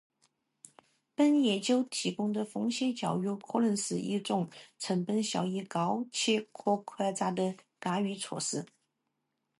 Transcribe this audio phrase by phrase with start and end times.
[1.13, 8.65] 本研究提供的风险教育可能是一种成本效益高且可扩展的干预措施